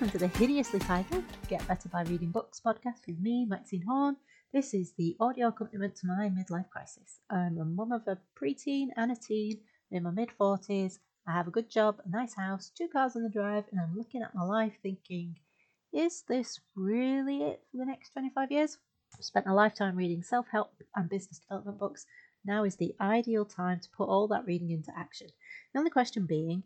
[0.00, 4.16] welcome to the hideously titled Get Better by Reading Books podcast with me, Maxine Horne.
[4.52, 7.18] This is the audio accompaniment to my midlife crisis.
[7.28, 9.58] I'm a mum of a preteen and a teen
[9.90, 11.00] in my mid 40s.
[11.26, 13.96] I have a good job, a nice house, two cars on the drive, and I'm
[13.96, 15.34] looking at my life thinking,
[15.92, 18.78] is this really it for the next 25 years?
[19.16, 22.06] I've spent a lifetime reading self help and business development books.
[22.44, 25.26] Now is the ideal time to put all that reading into action.
[25.72, 26.62] The only question being,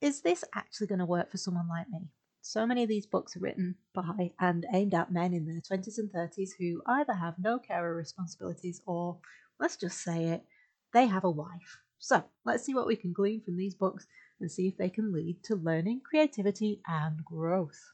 [0.00, 2.08] is this actually going to work for someone like me?
[2.44, 5.96] So many of these books are written by and aimed at men in their 20s
[5.96, 9.20] and 30s who either have no care or responsibilities or,
[9.60, 10.44] let's just say it,
[10.92, 11.78] they have a wife.
[12.00, 14.08] So let's see what we can glean from these books
[14.40, 17.92] and see if they can lead to learning, creativity, and growth.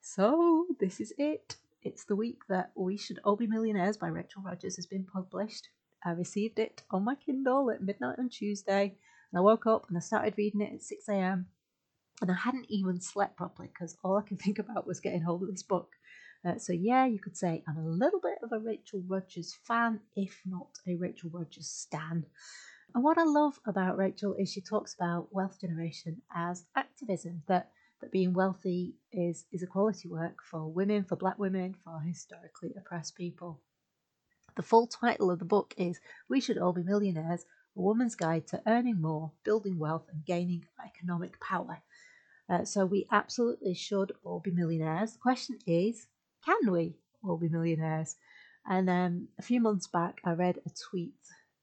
[0.00, 1.56] So, this is it.
[1.82, 5.68] It's the week that We Should All Be Millionaires by Rachel Rodgers has been published.
[6.02, 8.96] I received it on my Kindle at midnight on Tuesday
[9.30, 11.48] and I woke up and I started reading it at 6 a.m.
[12.22, 15.42] And I hadn't even slept properly because all I could think about was getting hold
[15.42, 15.90] of this book.
[16.44, 20.00] Uh, so, yeah, you could say I'm a little bit of a Rachel Rodgers fan,
[20.16, 22.24] if not a Rachel Rodgers stan.
[22.94, 27.70] And what I love about Rachel is she talks about wealth generation as activism, that,
[28.00, 33.16] that being wealthy is, is equality work for women, for black women, for historically oppressed
[33.16, 33.60] people.
[34.56, 38.46] The full title of the book is We Should All Be Millionaires a Woman's Guide
[38.48, 41.78] to Earning More, Building Wealth, and Gaining Economic Power.
[42.50, 45.12] Uh, so we absolutely should all be millionaires.
[45.12, 46.06] The question is,
[46.44, 48.16] can we all be millionaires?
[48.66, 51.14] And um, a few months back, I read a tweet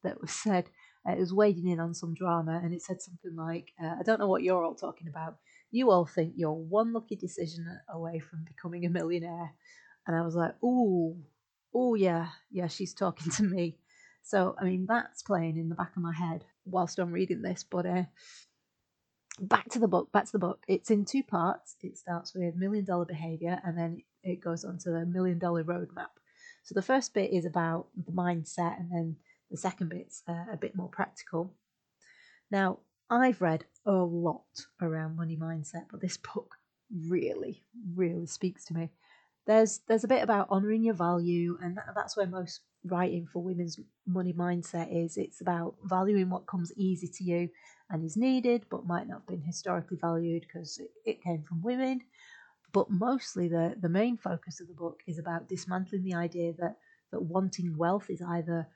[0.04, 0.70] that was said,
[1.08, 4.04] uh, it was wading in on some drama, and it said something like, uh, I
[4.04, 5.38] don't know what you're all talking about.
[5.72, 9.54] You all think you're one lucky decision away from becoming a millionaire.
[10.08, 11.16] And I was like, ooh,
[11.74, 13.78] oh yeah, yeah, she's talking to me.
[14.24, 17.64] So, I mean, that's playing in the back of my head whilst I'm reading this.
[17.64, 18.04] But uh,
[19.42, 20.64] back to the book, back to the book.
[20.68, 21.76] It's in two parts.
[21.82, 25.64] It starts with million dollar behavior and then it goes on to the million dollar
[25.64, 26.10] roadmap.
[26.64, 29.16] So, the first bit is about the mindset, and then
[29.50, 31.54] the second bit's uh, a bit more practical.
[32.52, 32.80] Now,
[33.10, 34.44] I've read a lot
[34.82, 36.56] around money mindset, but this book
[37.08, 37.64] really,
[37.96, 38.90] really speaks to me.
[39.48, 43.42] There's there's a bit about honouring your value, and that, that's where most writing for
[43.42, 47.50] women's money mindset is it's about valuing what comes easy to you
[47.90, 51.62] and is needed but might not have been historically valued because it, it came from
[51.62, 52.02] women
[52.72, 56.78] but mostly the, the main focus of the book is about dismantling the idea that,
[57.12, 58.68] that wanting wealth is either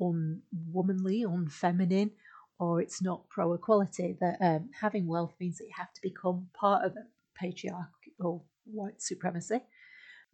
[0.00, 2.10] unwomanly, unfeminine,
[2.58, 4.16] or it's not pro equality.
[4.20, 9.02] That um, having wealth means that you have to become part of the patriarchal white
[9.02, 9.60] supremacy,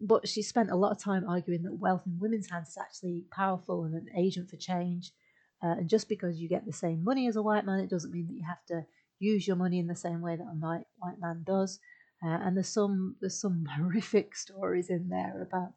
[0.01, 3.25] but she spent a lot of time arguing that wealth in women's hands is actually
[3.31, 5.13] powerful and an agent for change.
[5.63, 8.13] Uh, and just because you get the same money as a white man, it doesn't
[8.13, 8.87] mean that you have to
[9.19, 11.79] use your money in the same way that a white, white man does.
[12.25, 15.73] Uh, and there's some there's some horrific stories in there about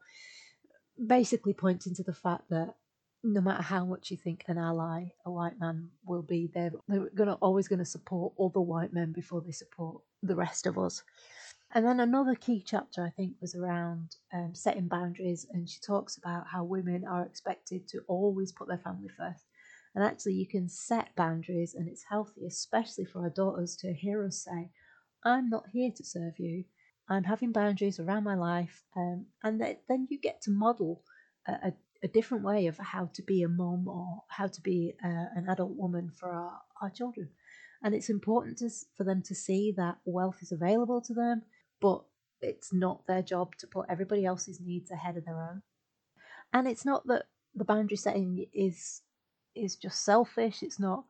[1.08, 2.76] basically pointing to the fact that
[3.24, 7.10] no matter how much you think an ally a white man will be, they're, they're
[7.16, 11.04] gonna always going to support other white men before they support the rest of us.
[11.72, 15.46] And then another key chapter, I think, was around um, setting boundaries.
[15.52, 19.44] And she talks about how women are expected to always put their family first.
[19.96, 24.26] And actually, you can set boundaries, and it's healthy, especially for our daughters, to hear
[24.26, 24.70] us say,
[25.24, 26.66] I'm not here to serve you.
[27.10, 28.84] I'm having boundaries around my life.
[28.96, 31.02] Um, and th- then you get to model
[31.48, 31.74] a, a,
[32.04, 35.48] a, different way of how to be a mom or how to be uh, an
[35.50, 37.30] adult woman for our, our children.
[37.82, 41.42] And it's important to, for them to see that wealth is available to them
[41.82, 42.04] but
[42.42, 45.62] it's not their job to put everybody else's needs ahead of their own.
[46.54, 49.02] And it's not that the boundary setting is
[49.56, 50.64] is just selfish.
[50.64, 51.04] It's not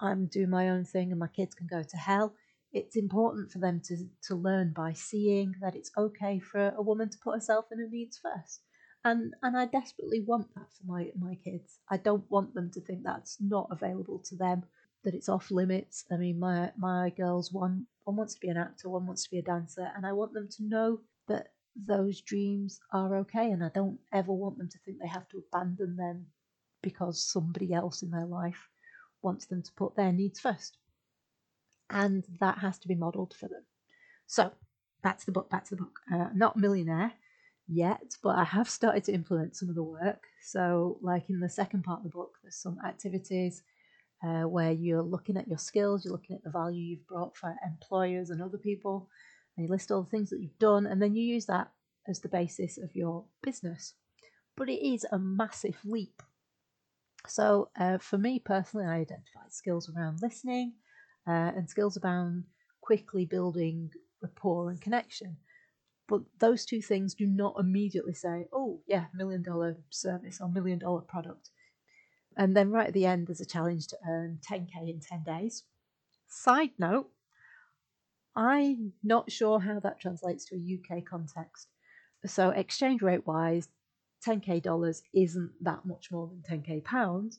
[0.00, 2.34] I'm doing my own thing and my kids can go to hell.
[2.72, 7.08] It's important for them to, to learn by seeing that it's okay for a woman
[7.08, 8.60] to put herself and her needs first.
[9.04, 11.78] And and I desperately want that for my, my kids.
[11.88, 14.64] I don't want them to think that's not available to them
[15.04, 16.04] that it's off limits.
[16.10, 19.30] I mean, my my girls one one wants to be an actor, one wants to
[19.30, 23.62] be a dancer, and I want them to know that those dreams are okay, and
[23.64, 26.26] I don't ever want them to think they have to abandon them
[26.86, 28.68] because somebody else in their life
[29.22, 30.78] wants them to put their needs first,
[31.90, 33.64] and that has to be modelled for them.
[34.26, 34.52] So
[35.02, 35.50] back to the book.
[35.50, 36.00] Back to the book.
[36.12, 37.12] Uh, not millionaire
[37.68, 40.24] yet, but I have started to implement some of the work.
[40.42, 43.62] So, like in the second part of the book, there's some activities
[44.24, 47.54] uh, where you're looking at your skills, you're looking at the value you've brought for
[47.64, 49.08] employers and other people,
[49.56, 51.70] and you list all the things that you've done, and then you use that
[52.08, 53.94] as the basis of your business.
[54.56, 56.22] But it is a massive leap.
[57.28, 60.74] So, uh, for me personally, I identified skills around listening
[61.26, 62.44] uh, and skills around
[62.80, 63.90] quickly building
[64.22, 65.36] rapport and connection.
[66.08, 70.78] But those two things do not immediately say, oh, yeah, million dollar service or million
[70.78, 71.50] dollar product.
[72.36, 75.64] And then right at the end, there's a challenge to earn 10k in 10 days.
[76.28, 77.10] Side note,
[78.36, 81.68] I'm not sure how that translates to a UK context.
[82.26, 83.68] So, exchange rate wise,
[84.24, 87.38] 10k dollars isn't that much more than 10k pounds.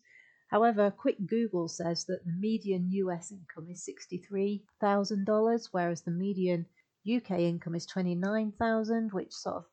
[0.50, 6.66] However, quick Google says that the median US income is $63,000, whereas the median
[7.08, 9.66] UK income is 29,000, which sort of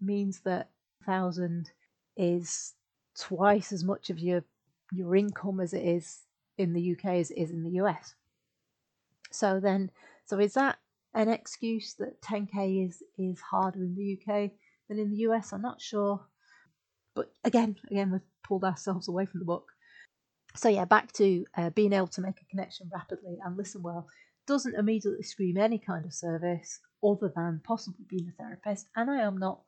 [0.00, 0.70] means that
[1.04, 1.70] 1,000
[2.16, 2.74] is
[3.18, 4.44] twice as much of your
[4.92, 6.20] your income as it is
[6.58, 8.14] in the UK as it is in the US.
[9.30, 9.90] So then,
[10.26, 10.78] so is that
[11.14, 14.50] an excuse that 10k is is harder in the UK
[14.88, 15.52] than in the US?
[15.52, 16.20] I'm not sure,
[17.14, 19.68] but again, again we've pulled ourselves away from the book.
[20.54, 24.06] So yeah, back to uh, being able to make a connection rapidly and listen well
[24.46, 28.88] doesn't immediately scream any kind of service other than possibly being a therapist.
[28.96, 29.60] And I am not,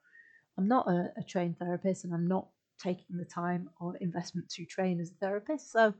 [0.58, 2.49] I'm not a, a trained therapist, and I'm not
[2.79, 5.73] taking the time or investment to train as a therapist.
[5.73, 5.94] So,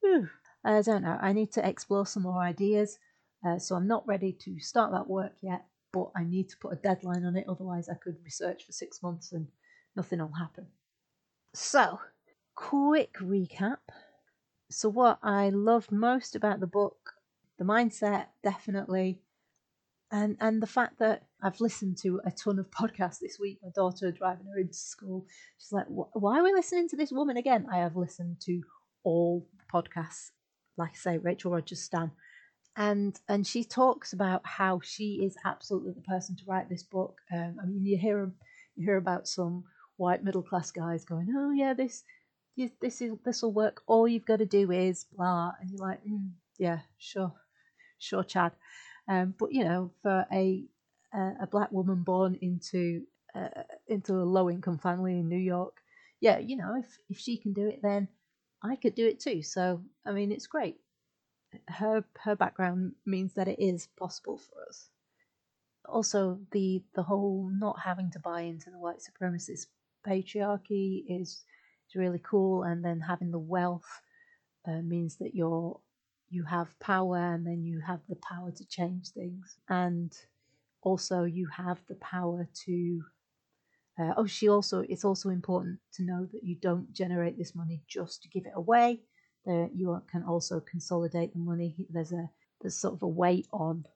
[0.00, 0.28] whew,
[0.64, 1.18] I don't know.
[1.20, 2.98] I need to explore some more ideas.
[3.46, 6.72] Uh, so I'm not ready to start that work yet, but I need to put
[6.72, 7.46] a deadline on it.
[7.48, 9.46] Otherwise, I could research for six months and
[9.98, 10.68] nothing will happen.
[11.54, 11.98] So,
[12.54, 13.78] quick recap.
[14.70, 17.14] So, what I loved most about the book,
[17.58, 19.20] the mindset, definitely,
[20.10, 23.58] and and the fact that I've listened to a ton of podcasts this week.
[23.62, 25.26] My daughter driving her into school,
[25.58, 28.62] she's like, "Why are we listening to this woman again?" I have listened to
[29.02, 30.30] all podcasts,
[30.76, 32.12] like I say, Rachel Rodgers Stan,
[32.76, 37.18] and and she talks about how she is absolutely the person to write this book.
[37.32, 38.32] Um, I mean, you hear
[38.76, 39.64] you hear about some
[39.98, 42.04] white middle class guys going, "Oh yeah, this
[42.80, 43.82] this is this will work.
[43.86, 47.32] All you've got to do is blah," and you're like, mm, "Yeah, sure,
[47.98, 48.52] sure, Chad."
[49.08, 50.64] Um, but you know, for a
[51.14, 53.02] a black woman born into
[53.34, 55.76] uh, into a low income family in New York,
[56.20, 58.08] yeah, you know, if if she can do it, then
[58.62, 59.42] I could do it too.
[59.42, 60.78] So I mean, it's great
[61.68, 64.90] her her background means that it is possible for us.
[65.86, 69.66] Also, the the whole not having to buy into the white supremacist
[70.08, 71.44] patriarchy is
[71.88, 73.88] is really cool, and then having the wealth
[74.66, 75.80] uh, means that you're
[76.30, 80.12] you have power, and then you have the power to change things, and
[80.82, 83.02] also you have the power to.
[84.00, 84.84] Uh, oh, she also.
[84.88, 88.52] It's also important to know that you don't generate this money just to give it
[88.54, 89.00] away
[89.48, 91.74] there you can also consolidate the money.
[91.88, 93.86] There's a there's sort of a weight on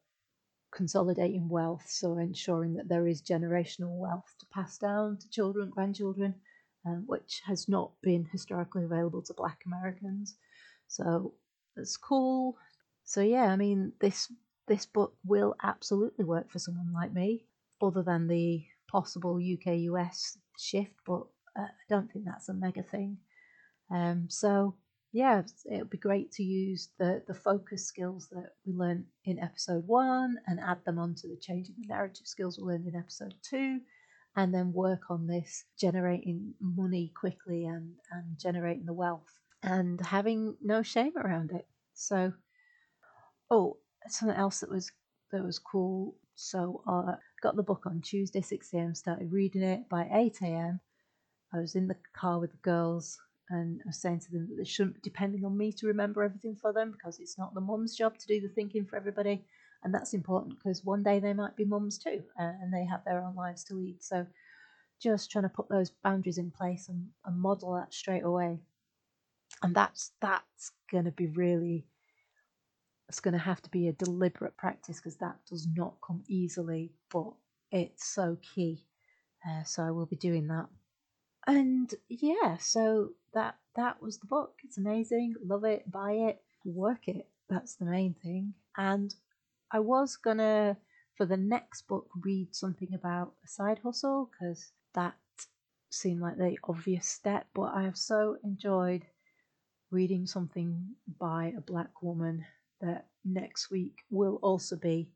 [0.72, 6.34] consolidating wealth, so ensuring that there is generational wealth to pass down to children, grandchildren,
[6.86, 10.36] um, which has not been historically available to Black Americans.
[10.88, 11.34] So
[11.76, 12.56] that's cool.
[13.04, 14.32] So yeah, I mean this
[14.69, 17.44] this book will absolutely work for someone like me,
[17.80, 21.22] other than the possible UK US shift, but
[21.56, 23.18] uh, I don't think that's a mega thing.
[23.90, 24.76] Um, so
[25.12, 29.38] yeah, it would be great to use the, the focus skills that we learned in
[29.38, 33.35] episode one and add them onto the changing the narrative skills we learned in episode
[33.42, 33.81] two,
[34.37, 40.57] and then work on this generating money quickly and, and generating the wealth and having
[40.62, 41.69] no shame around it.
[41.92, 42.33] So,
[43.50, 43.76] oh,
[44.09, 44.90] something else that was
[45.31, 46.16] that was cool.
[46.37, 50.38] So, I uh, got the book on Tuesday, 6 a.m., started reading it by 8
[50.42, 50.81] a.m.
[51.52, 53.19] I was in the car with the girls
[53.52, 56.23] and I was saying to them that they shouldn't be depending on me to remember
[56.23, 59.44] everything for them because it's not the mum's job to do the thinking for everybody.
[59.85, 63.04] And that's important because one day they might be mums too uh, and they have
[63.04, 64.02] their own lives to lead.
[64.02, 64.26] So
[65.00, 68.61] just trying to put those boundaries in place and, and model that straight away.
[69.62, 71.87] And that's that's going to be really
[73.09, 76.92] it's going to have to be a deliberate practice because that does not come easily,
[77.12, 77.30] but
[77.71, 78.87] it's so key.
[79.47, 80.66] Uh, so I will be doing that
[81.46, 84.54] and yeah, so that that was the book.
[84.64, 85.34] It's amazing.
[85.44, 85.90] Love it.
[85.90, 86.42] Buy it.
[86.64, 87.28] Work it.
[87.49, 88.54] That's the main thing.
[88.76, 89.14] And
[89.70, 90.76] I was gonna
[91.16, 95.14] for the next book read something about a side hustle because that
[95.90, 97.46] seemed like the obvious step.
[97.54, 99.02] But I have so enjoyed
[99.90, 102.44] reading something by a black woman
[102.80, 105.11] that next week will also be.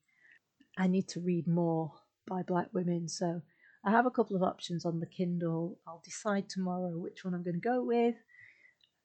[0.78, 1.92] I need to read more
[2.26, 3.08] by black women.
[3.08, 3.40] So
[3.86, 5.78] I have a couple of options on the Kindle.
[5.86, 8.16] I'll decide tomorrow which one I'm going to go with.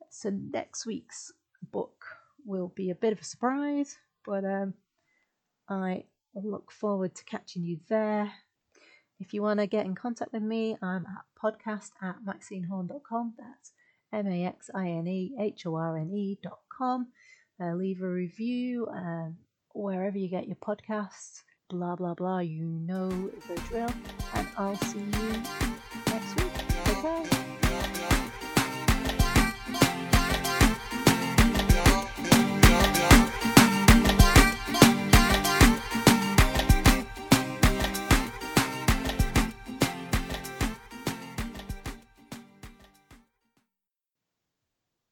[0.10, 1.32] So next week's
[1.72, 2.04] book
[2.46, 3.96] will be a bit of a surprise,
[4.26, 4.74] but um,
[5.70, 8.34] I look forward to catching you there.
[9.20, 13.36] If you want to get in contact with me, I'm at podcast at maxinehorne.com.
[13.38, 13.74] That's
[14.12, 17.08] M A X I N E H O R N E.com.
[17.62, 19.38] Uh, leave a review um,
[19.76, 22.40] wherever you get your podcasts blah blah blah.
[22.40, 23.10] You know
[23.48, 23.90] the drill,
[24.58, 25.31] I'll see you.